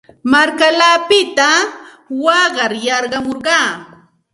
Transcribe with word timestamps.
Markallaapita 0.31 1.47
waqar 2.23 2.73
yarqamurqaa. 2.85 3.67